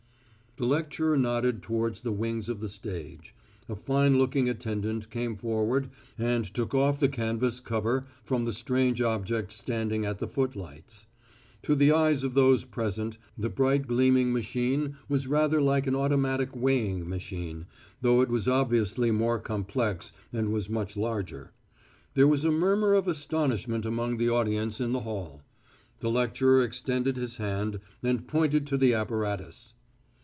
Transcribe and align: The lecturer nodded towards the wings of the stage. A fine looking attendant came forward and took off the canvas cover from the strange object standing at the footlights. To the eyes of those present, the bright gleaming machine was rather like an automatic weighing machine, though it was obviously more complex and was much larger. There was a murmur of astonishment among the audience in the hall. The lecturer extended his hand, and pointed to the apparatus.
The 0.57 0.65
lecturer 0.67 1.15
nodded 1.15 1.61
towards 1.63 2.01
the 2.01 2.11
wings 2.11 2.49
of 2.49 2.59
the 2.59 2.67
stage. 2.67 3.33
A 3.69 3.75
fine 3.75 4.17
looking 4.17 4.49
attendant 4.49 5.09
came 5.09 5.37
forward 5.37 5.89
and 6.17 6.43
took 6.43 6.75
off 6.75 6.99
the 6.99 7.07
canvas 7.07 7.61
cover 7.61 8.03
from 8.21 8.43
the 8.43 8.51
strange 8.51 9.01
object 9.01 9.53
standing 9.53 10.05
at 10.05 10.17
the 10.19 10.27
footlights. 10.27 11.05
To 11.63 11.73
the 11.73 11.93
eyes 11.93 12.25
of 12.25 12.33
those 12.33 12.65
present, 12.65 13.17
the 13.37 13.49
bright 13.49 13.87
gleaming 13.87 14.33
machine 14.33 14.97
was 15.07 15.25
rather 15.25 15.61
like 15.61 15.87
an 15.87 15.95
automatic 15.95 16.53
weighing 16.53 17.07
machine, 17.07 17.65
though 18.01 18.19
it 18.19 18.27
was 18.27 18.49
obviously 18.49 19.09
more 19.09 19.39
complex 19.39 20.11
and 20.33 20.51
was 20.51 20.69
much 20.69 20.97
larger. 20.97 21.53
There 22.13 22.27
was 22.27 22.43
a 22.43 22.51
murmur 22.51 22.93
of 22.93 23.07
astonishment 23.07 23.85
among 23.85 24.17
the 24.17 24.29
audience 24.29 24.81
in 24.81 24.91
the 24.91 24.99
hall. 24.99 25.43
The 26.01 26.11
lecturer 26.11 26.61
extended 26.61 27.15
his 27.15 27.37
hand, 27.37 27.79
and 28.03 28.27
pointed 28.27 28.67
to 28.67 28.77
the 28.77 28.93
apparatus. 28.93 29.75